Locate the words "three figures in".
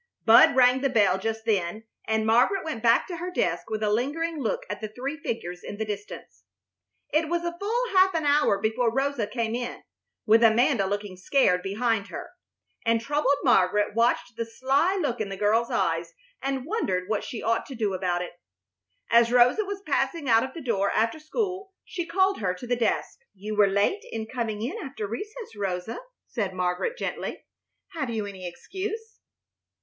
4.87-5.77